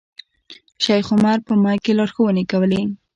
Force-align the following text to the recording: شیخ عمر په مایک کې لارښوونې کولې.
شیخ 0.83 1.05
عمر 1.15 1.37
په 1.47 1.53
مایک 1.63 1.81
کې 1.85 1.93
لارښوونې 1.97 2.43
کولې. 2.51 2.81